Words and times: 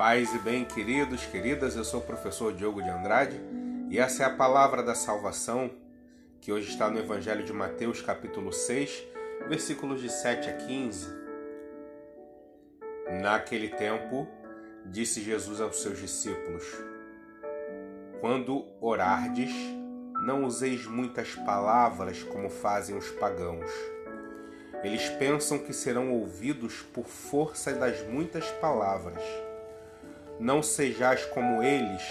Paz 0.00 0.34
e 0.34 0.38
bem, 0.38 0.64
queridos, 0.64 1.26
queridas, 1.26 1.76
eu 1.76 1.84
sou 1.84 2.00
o 2.00 2.02
professor 2.02 2.54
Diogo 2.54 2.82
de 2.82 2.88
Andrade 2.88 3.38
e 3.90 3.98
essa 3.98 4.22
é 4.22 4.26
a 4.26 4.34
palavra 4.34 4.82
da 4.82 4.94
salvação 4.94 5.70
que 6.40 6.50
hoje 6.50 6.70
está 6.70 6.88
no 6.88 6.98
Evangelho 6.98 7.44
de 7.44 7.52
Mateus, 7.52 8.00
capítulo 8.00 8.50
6, 8.50 9.04
versículos 9.46 10.00
de 10.00 10.08
7 10.08 10.48
a 10.48 10.56
15. 10.56 11.06
Naquele 13.20 13.68
tempo, 13.68 14.26
disse 14.86 15.20
Jesus 15.20 15.60
aos 15.60 15.82
seus 15.82 15.98
discípulos: 15.98 16.64
Quando 18.22 18.64
orardes, 18.80 19.52
não 20.24 20.46
useis 20.46 20.86
muitas 20.86 21.34
palavras 21.34 22.22
como 22.22 22.48
fazem 22.48 22.96
os 22.96 23.10
pagãos. 23.10 23.70
Eles 24.82 25.10
pensam 25.10 25.58
que 25.58 25.74
serão 25.74 26.10
ouvidos 26.10 26.80
por 26.80 27.04
força 27.04 27.74
das 27.74 28.00
muitas 28.08 28.50
palavras. 28.52 29.49
Não 30.40 30.62
sejais 30.62 31.26
como 31.26 31.62
eles, 31.62 32.02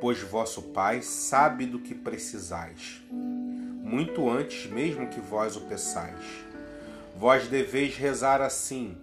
pois 0.00 0.20
vosso 0.20 0.60
Pai 0.60 1.02
sabe 1.02 1.66
do 1.66 1.78
que 1.78 1.94
precisais, 1.94 3.00
muito 3.12 4.28
antes 4.28 4.68
mesmo 4.68 5.06
que 5.06 5.20
vós 5.20 5.54
o 5.54 5.60
peçais. 5.60 6.44
Vós 7.16 7.46
deveis 7.46 7.96
rezar 7.96 8.42
assim: 8.42 8.98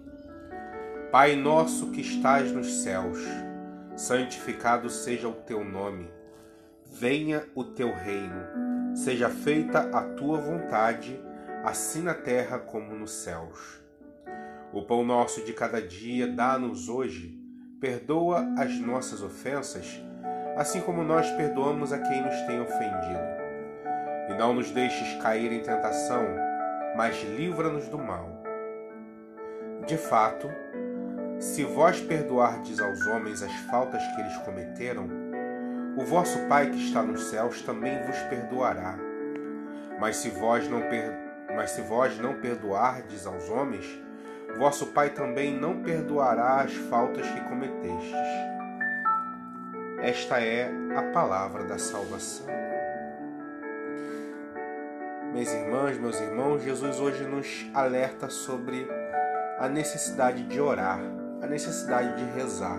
Pai 1.10 1.34
nosso 1.34 1.92
que 1.92 2.02
estás 2.02 2.52
nos 2.52 2.82
céus, 2.82 3.20
santificado 3.96 4.90
seja 4.90 5.28
o 5.28 5.32
teu 5.32 5.64
nome. 5.64 6.10
Venha 6.92 7.46
o 7.54 7.64
teu 7.64 7.90
reino. 7.90 8.94
Seja 8.94 9.30
feita 9.30 9.88
a 9.96 10.02
tua 10.02 10.36
vontade, 10.36 11.18
assim 11.64 12.02
na 12.02 12.12
terra 12.12 12.58
como 12.58 12.94
nos 12.94 13.12
céus. 13.12 13.80
O 14.74 14.82
pão 14.82 15.02
nosso 15.02 15.42
de 15.42 15.54
cada 15.54 15.80
dia 15.80 16.26
dá-nos 16.26 16.90
hoje 16.90 17.41
Perdoa 17.82 18.46
as 18.58 18.78
nossas 18.78 19.24
ofensas, 19.24 20.00
assim 20.56 20.80
como 20.80 21.02
nós 21.02 21.28
perdoamos 21.32 21.92
a 21.92 21.98
quem 21.98 22.22
nos 22.22 22.40
tem 22.42 22.60
ofendido. 22.60 23.18
E 24.30 24.34
não 24.34 24.54
nos 24.54 24.70
deixes 24.70 25.20
cair 25.20 25.50
em 25.52 25.64
tentação, 25.64 26.22
mas 26.96 27.20
livra-nos 27.24 27.88
do 27.88 27.98
mal. 27.98 28.40
De 29.84 29.96
fato, 29.96 30.48
se 31.40 31.64
vós 31.64 32.00
perdoardes 32.00 32.78
aos 32.78 33.04
homens 33.08 33.42
as 33.42 33.52
faltas 33.68 34.00
que 34.14 34.20
eles 34.20 34.36
cometeram, 34.36 35.08
o 35.98 36.04
vosso 36.04 36.38
Pai 36.46 36.70
que 36.70 36.78
está 36.86 37.02
nos 37.02 37.24
céus 37.30 37.62
também 37.62 38.00
vos 38.04 38.16
perdoará. 38.30 38.96
Mas 39.98 40.18
se 40.18 40.28
vós 40.28 40.68
não, 40.68 40.82
per... 40.82 41.18
Mas 41.56 41.72
se 41.72 41.80
vós 41.82 42.16
não 42.16 42.34
perdoardes 42.34 43.26
aos 43.26 43.50
homens, 43.50 44.00
vosso 44.58 44.86
Pai 44.88 45.10
também 45.10 45.52
não 45.52 45.82
perdoará 45.82 46.60
as 46.60 46.72
faltas 46.74 47.26
que 47.28 47.40
cometestes. 47.42 48.12
Esta 50.00 50.40
é 50.40 50.70
a 50.96 51.12
palavra 51.12 51.64
da 51.64 51.78
salvação. 51.78 52.46
Minhas 55.32 55.52
irmãs, 55.52 55.98
meus 55.98 56.20
irmãos, 56.20 56.62
Jesus 56.62 57.00
hoje 57.00 57.24
nos 57.24 57.70
alerta 57.72 58.28
sobre 58.28 58.86
a 59.58 59.68
necessidade 59.68 60.42
de 60.42 60.60
orar, 60.60 61.00
a 61.40 61.46
necessidade 61.46 62.16
de 62.16 62.30
rezar. 62.32 62.78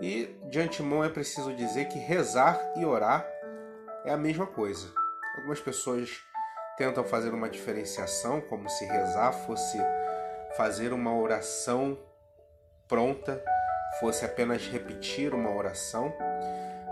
E 0.00 0.38
de 0.48 0.60
antemão 0.60 1.02
é 1.02 1.08
preciso 1.08 1.52
dizer 1.54 1.86
que 1.86 1.98
rezar 1.98 2.60
e 2.76 2.84
orar 2.84 3.26
é 4.04 4.12
a 4.12 4.16
mesma 4.16 4.46
coisa. 4.46 4.86
Algumas 5.36 5.58
pessoas 5.58 6.22
tentam 6.76 7.02
fazer 7.02 7.30
uma 7.30 7.48
diferenciação, 7.48 8.40
como 8.42 8.68
se 8.68 8.84
rezar 8.84 9.32
fosse 9.32 9.78
fazer 10.56 10.92
uma 10.92 11.14
oração 11.16 11.98
pronta, 12.88 13.42
fosse 14.00 14.24
apenas 14.24 14.66
repetir 14.66 15.34
uma 15.34 15.50
oração. 15.50 16.14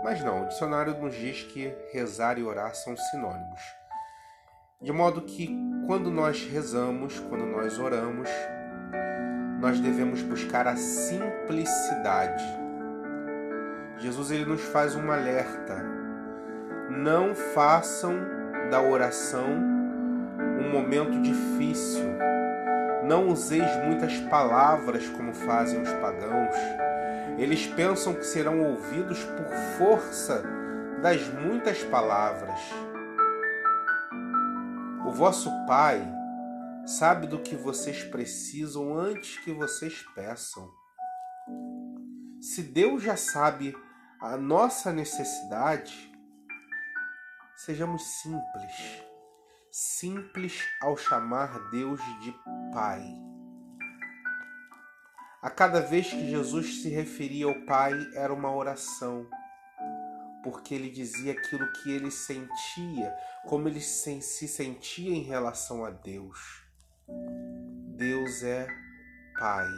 Mas 0.03 0.21
não, 0.23 0.43
o 0.43 0.47
dicionário 0.47 0.99
nos 0.99 1.15
diz 1.15 1.43
que 1.43 1.73
rezar 1.91 2.37
e 2.37 2.43
orar 2.43 2.75
são 2.75 2.95
sinônimos. 2.97 3.61
De 4.81 4.91
modo 4.91 5.21
que 5.21 5.49
quando 5.87 6.11
nós 6.11 6.45
rezamos, 6.45 7.19
quando 7.19 7.45
nós 7.45 7.79
oramos, 7.79 8.29
nós 9.61 9.79
devemos 9.79 10.21
buscar 10.21 10.67
a 10.67 10.75
simplicidade. 10.75 12.43
Jesus 13.97 14.29
ele 14.31 14.43
nos 14.43 14.61
faz 14.61 14.93
um 14.93 15.09
alerta. 15.09 15.81
Não 16.89 17.33
façam 17.33 18.13
da 18.69 18.81
oração 18.81 19.47
um 20.59 20.69
momento 20.69 21.21
difícil, 21.21 22.13
não 23.03 23.27
useis 23.27 23.69
muitas 23.85 24.17
palavras 24.29 25.07
como 25.09 25.33
fazem 25.33 25.81
os 25.81 25.89
pagãos. 25.93 26.55
Eles 27.37 27.67
pensam 27.67 28.13
que 28.13 28.25
serão 28.25 28.61
ouvidos 28.61 29.23
por 29.23 29.47
força 29.77 30.43
das 31.01 31.27
muitas 31.27 31.83
palavras. 31.83 32.59
O 35.05 35.11
vosso 35.11 35.49
Pai 35.67 36.01
sabe 36.85 37.27
do 37.27 37.39
que 37.39 37.55
vocês 37.55 38.03
precisam 38.03 38.97
antes 38.97 39.37
que 39.39 39.51
vocês 39.51 40.05
peçam. 40.15 40.71
Se 42.41 42.61
Deus 42.61 43.03
já 43.03 43.17
sabe 43.17 43.75
a 44.21 44.37
nossa 44.37 44.91
necessidade, 44.91 46.11
sejamos 47.55 48.03
simples 48.21 49.03
simples 49.73 50.61
ao 50.79 50.95
chamar 50.95 51.71
Deus 51.71 51.99
de 52.21 52.31
Pai. 52.73 53.03
A 55.41 55.49
cada 55.49 55.79
vez 55.79 56.09
que 56.09 56.29
Jesus 56.29 56.81
se 56.81 56.89
referia 56.89 57.45
ao 57.45 57.65
Pai 57.65 57.93
era 58.15 58.33
uma 58.33 58.51
oração, 58.51 59.29
porque 60.43 60.73
ele 60.73 60.89
dizia 60.89 61.33
aquilo 61.33 61.71
que 61.73 61.91
ele 61.91 62.09
sentia, 62.09 63.15
como 63.45 63.67
ele 63.67 63.81
se 63.81 64.21
sentia 64.21 65.13
em 65.13 65.21
relação 65.21 65.85
a 65.85 65.91
Deus. 65.91 66.63
Deus 67.95 68.41
é 68.43 68.67
Pai. 69.37 69.69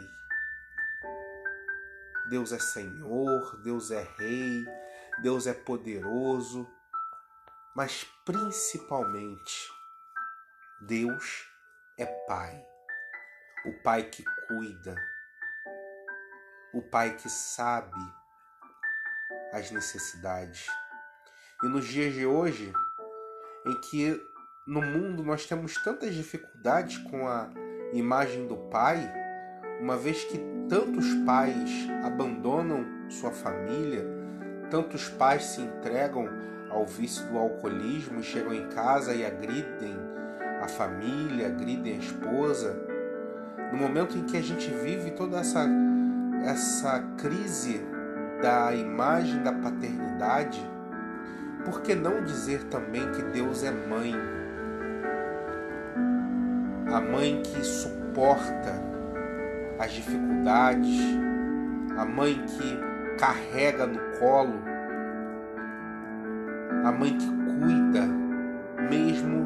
Deus 2.30 2.52
é 2.52 2.58
Senhor, 2.58 3.60
Deus 3.62 3.90
é 3.90 4.02
Rei, 4.18 4.64
Deus 5.22 5.46
é 5.46 5.52
poderoso, 5.52 6.66
mas 7.74 8.04
principalmente 8.24 9.70
Deus 10.80 11.46
é 11.98 12.06
Pai, 12.26 12.64
o 13.66 13.72
Pai 13.72 14.04
que 14.04 14.24
cuida, 14.46 14.94
o 16.72 16.80
Pai 16.80 17.16
que 17.16 17.28
sabe 17.28 18.00
as 19.52 19.70
necessidades. 19.72 20.66
E 21.64 21.68
nos 21.68 21.86
dias 21.86 22.14
de 22.14 22.24
hoje, 22.24 22.72
em 23.66 23.80
que 23.80 24.22
no 24.66 24.80
mundo 24.80 25.24
nós 25.24 25.46
temos 25.46 25.74
tantas 25.82 26.14
dificuldades 26.14 26.98
com 26.98 27.26
a 27.26 27.48
imagem 27.92 28.46
do 28.46 28.56
Pai, 28.68 29.12
uma 29.80 29.96
vez 29.96 30.24
que 30.24 30.38
tantos 30.68 31.12
pais 31.24 31.70
abandonam 32.04 33.10
sua 33.10 33.30
família, 33.30 34.04
tantos 34.70 35.08
pais 35.08 35.44
se 35.44 35.60
entregam 35.60 36.28
ao 36.70 36.86
vício 36.86 37.26
do 37.26 37.38
alcoolismo 37.38 38.20
e 38.20 38.24
chegam 38.24 38.52
em 38.52 38.68
casa 38.68 39.14
e 39.14 39.24
agridem 39.24 39.96
a 40.60 40.68
família, 40.68 41.48
agridem 41.48 41.94
a 41.94 41.98
esposa. 41.98 42.95
No 43.72 43.78
momento 43.78 44.16
em 44.16 44.22
que 44.24 44.36
a 44.36 44.42
gente 44.42 44.70
vive 44.70 45.10
toda 45.10 45.38
essa, 45.38 45.66
essa 46.44 47.02
crise 47.18 47.80
da 48.40 48.74
imagem 48.74 49.42
da 49.42 49.52
paternidade, 49.52 50.60
por 51.64 51.82
que 51.82 51.94
não 51.94 52.22
dizer 52.22 52.62
também 52.64 53.10
que 53.12 53.22
Deus 53.22 53.64
é 53.64 53.70
mãe? 53.70 54.14
A 56.92 57.00
mãe 57.00 57.42
que 57.42 57.64
suporta 57.64 58.80
as 59.78 59.92
dificuldades, 59.92 61.00
a 61.98 62.04
mãe 62.04 62.40
que 62.46 63.18
carrega 63.18 63.86
no 63.86 63.98
colo, 64.18 64.62
a 66.84 66.92
mãe 66.92 67.18
que 67.18 67.26
cuida 67.26 68.06
mesmo 68.88 69.44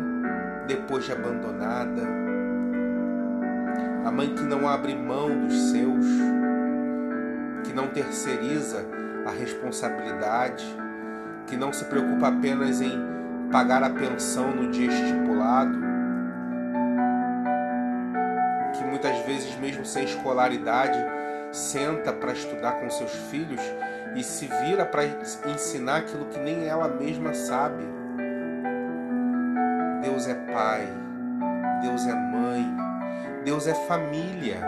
depois 0.67 1.05
de 1.05 1.13
abandonada, 1.13 2.03
a 4.11 4.13
mãe 4.13 4.35
que 4.35 4.43
não 4.43 4.69
abre 4.69 4.93
mão 4.93 5.47
dos 5.47 5.71
seus, 5.71 6.05
que 7.63 7.73
não 7.73 7.87
terceiriza 7.87 8.85
a 9.25 9.31
responsabilidade, 9.31 10.67
que 11.47 11.57
não 11.57 11.73
se 11.73 11.85
preocupa 11.85 12.27
apenas 12.27 12.81
em 12.81 12.91
pagar 13.53 13.85
a 13.85 13.91
pensão 13.91 14.51
no 14.51 14.69
dia 14.73 14.91
estipulado, 14.91 15.79
que 18.77 18.83
muitas 18.83 19.17
vezes, 19.25 19.57
mesmo 19.61 19.87
sem 19.87 20.03
escolaridade, 20.03 20.99
senta 21.53 22.13
para 22.13 22.33
estudar 22.33 22.81
com 22.81 22.91
seus 22.91 23.13
filhos 23.31 23.61
e 24.17 24.25
se 24.25 24.51
vira 24.65 24.85
para 24.85 25.05
ensinar 25.55 25.99
aquilo 25.99 26.25
que 26.25 26.39
nem 26.41 26.67
ela 26.67 26.89
mesma 26.89 27.33
sabe. 27.33 27.85
Deus 30.03 30.27
é 30.27 30.35
pai, 30.35 30.89
Deus 31.81 32.05
é 32.09 32.13
mãe, 32.13 32.80
Deus 33.51 33.67
é 33.67 33.75
família. 33.75 34.61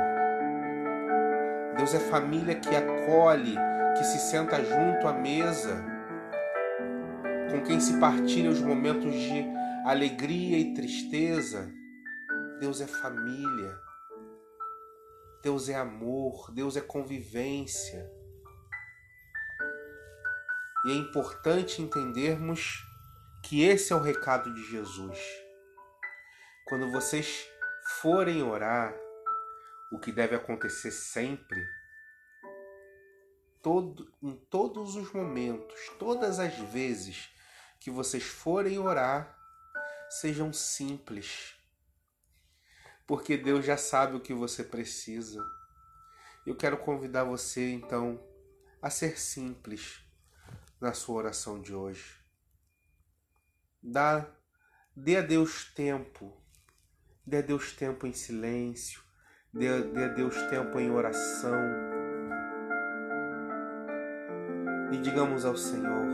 Deus 1.76 1.94
é 1.94 2.00
família 2.00 2.56
que 2.56 2.74
acolhe, 2.74 3.54
que 3.96 4.02
se 4.02 4.18
senta 4.18 4.56
junto 4.56 5.06
à 5.06 5.12
mesa, 5.12 5.80
com 7.48 7.62
quem 7.62 7.78
se 7.78 8.00
partilha 8.00 8.50
os 8.50 8.60
momentos 8.60 9.12
de 9.12 9.44
alegria 9.86 10.58
e 10.58 10.74
tristeza. 10.74 11.72
Deus 12.58 12.80
é 12.80 12.88
família. 12.88 13.78
Deus 15.44 15.68
é 15.68 15.76
amor, 15.76 16.50
Deus 16.52 16.76
é 16.76 16.80
convivência. 16.80 18.10
E 20.86 20.90
é 20.90 20.94
importante 20.96 21.80
entendermos 21.80 22.84
que 23.44 23.62
esse 23.62 23.92
é 23.92 23.96
o 23.96 24.02
recado 24.02 24.52
de 24.52 24.64
Jesus. 24.72 25.20
Quando 26.66 26.90
vocês 26.90 27.51
forem 28.00 28.42
orar, 28.42 28.94
o 29.92 29.98
que 29.98 30.10
deve 30.10 30.34
acontecer 30.34 30.90
sempre, 30.90 31.62
todo, 33.62 34.12
em 34.22 34.34
todos 34.34 34.96
os 34.96 35.12
momentos, 35.12 35.78
todas 35.98 36.38
as 36.40 36.56
vezes 36.72 37.30
que 37.78 37.90
vocês 37.90 38.24
forem 38.24 38.78
orar, 38.78 39.38
sejam 40.08 40.52
simples. 40.52 41.54
Porque 43.06 43.36
Deus 43.36 43.64
já 43.64 43.76
sabe 43.76 44.16
o 44.16 44.20
que 44.20 44.32
você 44.32 44.64
precisa. 44.64 45.44
Eu 46.46 46.56
quero 46.56 46.78
convidar 46.78 47.24
você 47.24 47.70
então 47.72 48.20
a 48.80 48.90
ser 48.90 49.18
simples 49.18 50.02
na 50.80 50.92
sua 50.92 51.16
oração 51.16 51.60
de 51.60 51.74
hoje. 51.74 52.20
Dá, 53.82 54.28
dê 54.96 55.16
a 55.16 55.22
Deus 55.22 55.72
tempo, 55.72 56.41
dê 57.26 57.38
a 57.38 57.42
Deus 57.42 57.72
tempo 57.72 58.06
em 58.06 58.12
silêncio, 58.12 59.02
Dê, 59.54 59.68
a 59.68 60.08
Deus 60.08 60.34
tempo 60.44 60.80
em 60.80 60.90
oração. 60.90 61.52
E 64.90 64.96
digamos 64.96 65.44
ao 65.44 65.54
Senhor: 65.58 66.06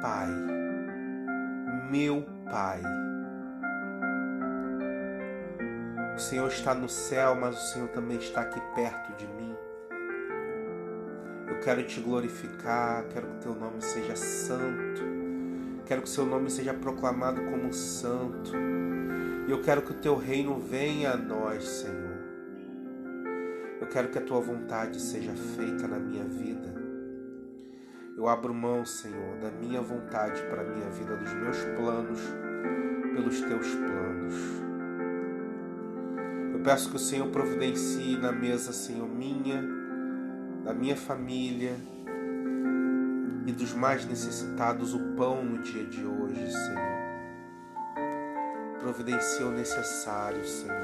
Pai, 0.00 0.30
meu 1.90 2.24
Pai. 2.50 2.80
O 6.16 6.18
Senhor 6.18 6.48
está 6.48 6.74
no 6.74 6.88
céu, 6.88 7.34
mas 7.34 7.56
o 7.56 7.72
Senhor 7.72 7.88
também 7.88 8.16
está 8.16 8.40
aqui 8.40 8.60
perto 8.74 9.14
de 9.18 9.26
mim. 9.26 9.54
Eu 11.46 11.60
quero 11.60 11.82
te 11.82 12.00
glorificar, 12.00 13.06
quero 13.08 13.26
que 13.26 13.42
teu 13.42 13.54
nome 13.54 13.82
seja 13.82 14.16
santo, 14.16 15.02
quero 15.84 16.00
que 16.00 16.08
seu 16.08 16.24
nome 16.24 16.48
seja 16.50 16.72
proclamado 16.72 17.44
como 17.50 17.70
santo. 17.70 18.52
E 19.46 19.50
eu 19.50 19.60
quero 19.60 19.82
que 19.82 19.90
o 19.90 19.94
teu 19.94 20.16
reino 20.16 20.58
venha 20.58 21.12
a 21.12 21.16
nós, 21.18 21.64
Senhor. 21.64 22.14
Eu 23.78 23.86
quero 23.88 24.08
que 24.08 24.16
a 24.16 24.22
tua 24.22 24.40
vontade 24.40 24.98
seja 24.98 25.32
feita 25.34 25.86
na 25.86 25.98
minha 25.98 26.24
vida. 26.24 26.74
Eu 28.16 28.26
abro 28.26 28.54
mão, 28.54 28.86
Senhor, 28.86 29.36
da 29.36 29.50
minha 29.50 29.82
vontade 29.82 30.40
para 30.44 30.62
a 30.62 30.64
minha 30.64 30.88
vida, 30.88 31.16
dos 31.16 31.32
meus 31.34 31.58
planos, 31.76 32.20
pelos 33.14 33.40
teus 33.42 33.68
planos. 33.74 34.34
Eu 36.54 36.60
peço 36.60 36.88
que 36.88 36.96
o 36.96 37.00
Senhor 37.00 37.28
providencie 37.28 38.16
na 38.16 38.32
mesa, 38.32 38.72
Senhor, 38.72 39.06
minha, 39.06 39.62
da 40.64 40.72
minha 40.72 40.96
família 40.96 41.76
e 43.46 43.52
dos 43.52 43.74
mais 43.74 44.06
necessitados 44.06 44.94
o 44.94 45.00
pão 45.16 45.44
no 45.44 45.58
dia 45.58 45.84
de 45.84 46.02
hoje, 46.02 46.50
Senhor 46.50 46.93
providencia 48.84 49.46
o 49.46 49.50
necessário, 49.50 50.46
Senhor. 50.46 50.76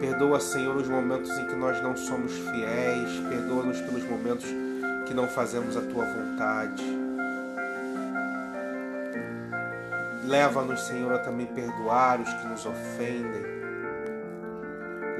Perdoa, 0.00 0.40
Senhor, 0.40 0.74
os 0.74 0.88
momentos 0.88 1.30
em 1.38 1.46
que 1.46 1.54
nós 1.54 1.82
não 1.82 1.94
somos 1.94 2.32
fiéis, 2.32 3.10
perdoa-nos 3.28 3.78
pelos 3.82 4.02
momentos 4.04 4.46
que 5.06 5.12
não 5.12 5.28
fazemos 5.28 5.76
a 5.76 5.82
tua 5.82 6.06
vontade. 6.06 6.82
Leva-nos, 10.24 10.80
Senhor, 10.80 11.12
a 11.12 11.18
também 11.18 11.46
perdoar 11.46 12.22
os 12.22 12.32
que 12.32 12.46
nos 12.46 12.64
ofendem. 12.64 13.42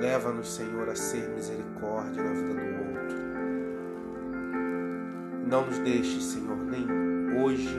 Leva-nos, 0.00 0.54
Senhor, 0.54 0.88
a 0.88 0.96
ser 0.96 1.28
misericórdia 1.28 2.22
na 2.22 2.32
vida 2.32 2.54
do 2.54 2.60
outro. 2.88 3.16
Não 5.46 5.66
nos 5.66 5.78
deixes, 5.80 6.24
Senhor, 6.24 6.56
nem 6.56 6.86
hoje, 7.42 7.78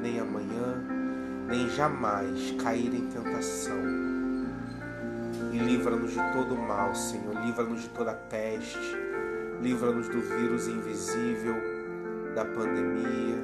nem 0.00 0.20
amanhã, 0.20 0.97
nem 1.48 1.68
jamais 1.70 2.52
cair 2.62 2.94
em 2.94 3.06
tentação. 3.06 3.78
E 5.50 5.58
livra-nos 5.58 6.12
de 6.12 6.32
todo 6.32 6.54
mal, 6.54 6.94
Senhor. 6.94 7.34
Livra-nos 7.44 7.82
de 7.82 7.88
toda 7.88 8.12
peste. 8.12 8.78
Livra-nos 9.62 10.08
do 10.08 10.20
vírus 10.20 10.68
invisível, 10.68 11.54
da 12.34 12.44
pandemia. 12.44 13.42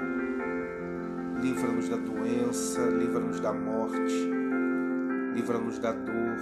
Livra-nos 1.40 1.88
da 1.88 1.96
doença. 1.96 2.80
Livra-nos 2.82 3.40
da 3.40 3.52
morte. 3.52 4.30
Livra-nos 5.34 5.78
da 5.78 5.92
dor. 5.92 6.36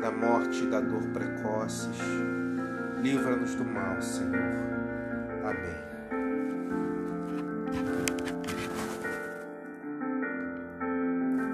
Da 0.00 0.10
morte 0.10 0.64
e 0.64 0.66
da 0.66 0.80
dor 0.80 1.02
precoces. 1.12 1.98
Livra-nos 3.02 3.54
do 3.54 3.64
mal, 3.64 4.00
Senhor. 4.00 4.34
Amém. 5.44 5.93